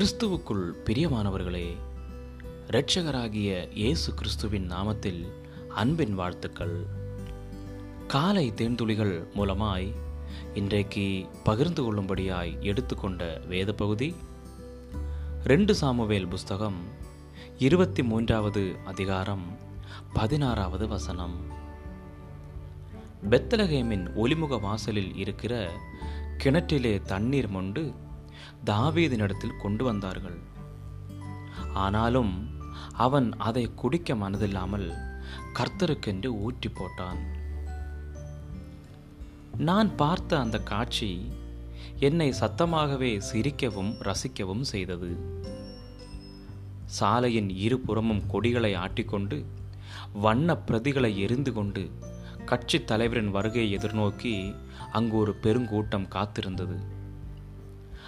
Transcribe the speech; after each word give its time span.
கிறிஸ்துவுக்குள் 0.00 0.72
பிரியமானவர்களே 0.84 1.76
இரட்சகராகிய 2.68 3.72
இயேசு 3.72 4.14
கிறிஸ்துவின் 4.14 4.70
நாமத்தில் 4.70 5.26
அன்பின் 5.68 6.14
வாழ்த்துக்கள். 6.14 6.86
காலை 8.06 8.52
தேன்துளிகள் 8.56 9.24
மூலமாய் 9.36 9.94
இன்றைக்கு 10.54 11.26
பகிர்ந்து 11.44 11.82
கொள்ளும்படியாய் 11.82 12.60
எடுத்துக்கொண்ட 12.60 13.40
வேத 13.48 13.72
பகுதி 13.72 14.14
ரெண்டு 15.44 15.74
சாமுவேல் 15.74 16.28
புஸ்தகம் 16.28 16.78
இருபத்தி 17.58 18.02
மூன்றாவது 18.02 18.76
அதிகாரம் 18.84 19.58
பதினாறாவது 20.12 20.88
வசனம். 20.88 21.40
பெத்தலகேமின் 23.30 24.06
ஒலிமுக 24.16 24.60
வாசலில் 24.60 25.16
இருக்கிற 25.16 25.70
கிணற்றிலே 26.44 27.02
தண்ணீர் 27.02 27.48
மொண்டு 27.48 27.94
தாவீதினிடத்தில் 28.64 29.60
கொண்டு 29.60 29.84
வந்தார்கள். 29.84 30.38
ஆனாலும் 31.74 32.32
அவன் 32.96 33.28
அதை 33.38 33.74
குடிக்க 33.74 34.14
மனதில்லாமல் 34.14 34.88
கர்த்தருக்கென்று 35.58 36.26
ஊற்றி 36.26 36.70
போட்டான். 36.70 37.20
நான் 39.56 39.96
பார்த்த 39.96 40.38
அந்த 40.38 40.58
காட்சி 40.58 41.30
என்னை 41.98 42.34
சத்தமாகவே 42.40 43.20
சிரிக்கவும் 43.32 43.92
ரசிக்கவும் 44.00 44.64
செய்தது. 44.72 45.10
சாலையின் 46.84 47.50
இருபுறமும் 47.50 48.22
கொடிகளை 48.26 48.74
ஆட்டிக்கொண்டு 48.74 49.44
வண்ண 50.12 50.56
பிரதிகளை 50.66 51.16
எரிந்து 51.16 51.52
கொண்டு 51.52 51.82
கட்சி 52.44 52.78
தலைவரின் 52.84 53.30
வருகையை 53.30 53.76
எதிர்நோக்கி 53.76 54.56
அங்கு 54.92 55.16
ஒரு 55.16 55.32
பெருங்கூட்டம் 55.42 56.06
காத்திருந்தது. 56.08 56.76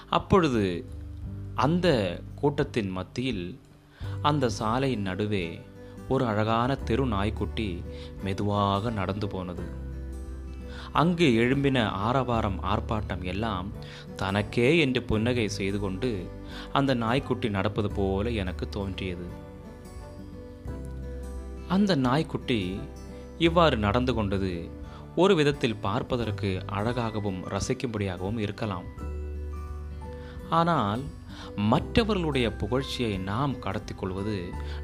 அப்பொழுது 0.08 0.86
அந்த 1.54 2.20
கூட்டத்தின் 2.34 2.90
மத்தியில் 2.90 3.58
அந்த 4.22 4.48
சாலையின் 4.48 5.00
நடுவே 5.00 5.60
ஒரு 6.08 6.26
அழகான 6.26 6.74
தெரு 6.74 7.06
நாய்க்குட்டி 7.06 7.82
மெதுவாக 8.24 8.90
நடந்து 8.90 9.28
போனது. 9.28 9.62
அங்கு 10.92 11.24
எழும்பின 11.24 11.86
ஆரவாரம் 11.86 12.64
ஆர்ப்பாட்டம் 12.64 13.22
எல்லாம் 13.22 13.72
தனக்கே 14.16 14.78
என்று 14.78 15.02
புன்னகை 15.02 15.48
செய்து 15.48 15.78
கொண்டு 15.78 16.26
அந்த 16.72 16.94
நாய்க்குட்டி 16.94 17.48
நடப்பது 17.48 17.90
போல 17.92 18.30
எனக்கு 18.30 18.68
தோன்றியது. 18.68 19.26
அந்த 21.68 21.94
நாய்க்குட்டி 21.94 22.80
இவ்வாறு 23.38 23.76
நடந்து 23.76 24.14
கொண்டது 24.14 24.70
ஒரு 25.16 25.34
விதத்தில் 25.34 25.76
பார்ப்பதற்கு 25.76 26.62
அழகாகவும் 26.66 27.44
ரசிக்கும்படியாகவும் 27.44 28.38
இருக்கலாம். 28.38 29.10
ஆனால் 30.52 31.02
மற்றவர்களுடைய 31.56 32.46
புகழ்ச்சியை 32.50 33.18
நாம் 33.18 33.58
கடத்தி 33.58 33.94
கொள்வது 33.94 34.36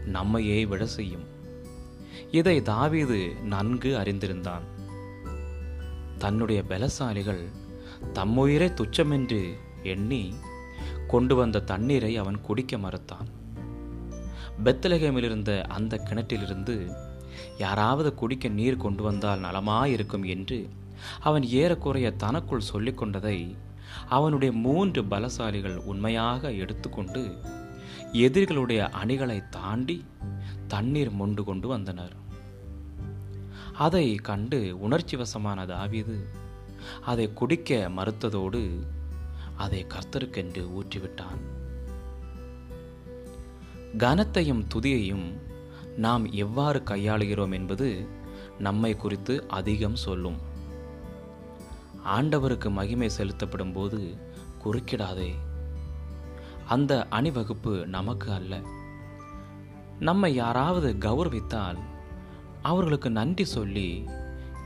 நம்மையே 0.05 0.59
விட 0.67 0.87
செய்யும். 0.87 1.27
இதை 2.31 2.63
தாவீது 2.63 3.19
நன்கு 3.45 3.91
அறிந்திருந்தான். 3.99 4.67
தன்னுடைய 6.19 6.61
பலசாலிகள் 6.69 7.43
தம்முயிரை 8.15 8.69
துச்சமென்று 8.75 9.43
எண்ணி 9.83 10.23
கொண்டு 11.07 11.35
வந்த 11.35 11.61
தண்ணீரை 11.61 12.17
அவன் 12.17 12.41
குடிக்க 12.41 12.77
மறுத்தான். 12.77 13.29
பெத்தலகேமில் 14.65 15.23
இருந்த 15.23 15.53
அந்த 15.69 16.01
கிணற்றிலிருந்து 16.05 16.77
யாராவது 17.59 18.11
குடிக்க 18.15 18.49
நீர் 18.49 18.77
கொண்டு 18.77 19.03
வந்தால் 19.03 19.41
நலமாயிருக்கும் 19.41 20.27
என்று 20.27 20.59
அவன் 21.21 21.45
ஏறக்குறைய 21.61 22.09
தனக்குள் 22.13 22.69
சொல்லிக்கொண்டதை 22.73 23.39
அவனுடைய 24.09 24.55
மூன்று 24.55 25.03
பலசாலிகள் 25.03 25.77
உண்மையாக 25.77 26.53
எடுத்துக்கொண்டு 26.53 27.41
எதிரிகளுடைய 28.13 28.89
அணிகளை 28.89 29.43
தாண்டி 29.51 30.05
தண்ணீர் 30.67 31.11
மொண்டு 31.11 31.45
கொண்டு 31.45 31.69
வந்தனர். 31.69 32.13
அதை 33.73 34.15
கண்டு 34.15 34.81
உணர்ச்சி 34.81 35.17
வசமான 35.17 35.67
தாவீது 35.67 36.27
அதை 37.01 37.33
குடிக்க 37.33 37.91
மறுத்ததோடு 37.97 38.87
அதை 39.57 39.87
கர்த்தருக்கென்று 39.89 40.69
ஊற்றிவிட்டான். 40.81 41.41
கனத்தையும் 43.99 44.65
துதியையும் 44.75 45.39
நாம் 45.97 46.33
எவ்வாறு 46.33 46.83
கையாளுகிறோம் 46.85 47.53
என்பது 47.53 48.09
நம்மை 48.59 48.97
குறித்து 48.97 49.49
அதிகம் 49.49 49.97
சொல்லும். 49.97 50.57
ஆண்டவருக்கு 52.05 52.71
மகிமை 52.71 53.09
செலுத்தப்படும் 53.09 53.73
போது 53.73 54.19
குறுக்கிடாதே. 54.65 55.35
அந்த 56.67 57.07
அணிவகுப்பு 57.11 57.87
நமக்கு 57.87 58.33
அல்ல. 58.33 58.61
நம்மை 59.99 60.35
யாராவது 60.35 60.93
கௌரவித்தால் 60.93 61.79
அவர்களுக்கு 62.63 63.11
நன்றி 63.11 63.45
சொல்லி 63.45 64.05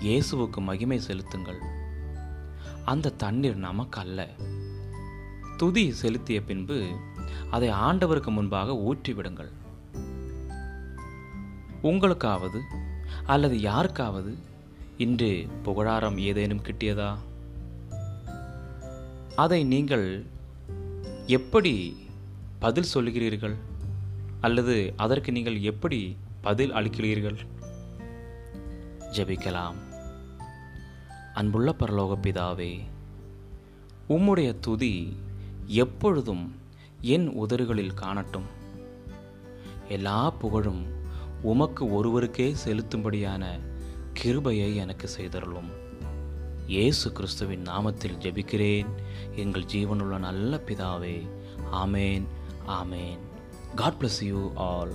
இயேசுவுக்கு 0.00 0.56
மகிமை 0.56 1.00
செலுத்துங்கள். 1.00 1.58
அந்த 2.84 3.10
தண்ணீர் 3.10 3.56
நமக்கு 3.56 4.00
அல்ல 4.00 4.28
துதி 5.56 5.92
செலுத்திய 5.92 6.42
பின்பு 6.42 6.96
அதை 7.50 7.68
ஆண்டவருக்கு 7.68 8.26
முன்பாக 8.26 8.72
ஊற்றிவிடுங்கள். 8.72 9.52
உங்களுக்காவது 11.82 12.60
அல்லது 13.26 13.60
யாருக்காவது 13.60 14.38
இன்று 15.02 15.46
புகழாரம் 15.62 16.18
ஏதேனும் 16.18 16.62
கிட்டியதா? 16.62 17.10
அதை 19.36 19.64
நீங்கள் 19.64 20.06
எப்படி 21.26 21.74
பதில் 22.58 22.92
சொல்லுகிறீர்கள்? 22.94 23.54
அல்லது 24.40 24.92
அதற்கு 24.96 25.32
நீங்கள் 25.32 25.58
எப்படி 25.60 26.16
பதில் 26.40 26.72
அளிக்கிறீர்கள்? 26.72 27.38
ஜெபிக்கலாம். 29.12 29.78
அன்புள்ள 31.34 31.74
பரலோக 31.78 32.14
பிதாவே 32.22 32.72
உம்முடைய 34.08 34.54
துதி 34.60 35.16
எப்பொழுதும் 35.66 36.54
என் 37.00 37.28
உதறுகளில் 37.40 37.94
காணட்டும். 37.94 38.48
எல்லா 39.88 40.30
புகழும் 40.30 40.82
உமக்கு 41.42 41.84
ஒருவருக்கே 41.92 42.48
செலுத்தும்படியான 42.64 43.44
கிருபையை 44.12 44.76
எனக்கு 44.76 45.08
செய்தருளும். 45.18 45.70
இயேசு 46.66 47.12
கிறிஸ்துவின் 47.12 47.62
நாமத்தில் 47.62 48.18
ஜெபிக்கிறேன். 48.18 48.86
எங்கள் 49.36 49.62
ஜீவனுள்ள 49.62 50.18
நல்ல 50.18 50.60
பிதாவே 50.66 51.28
ஆமேன் 51.72 52.24
ஆமேன். 52.68 53.18
God 53.74 53.94
bless 54.00 54.24
you 54.24 54.52
all 54.54 54.92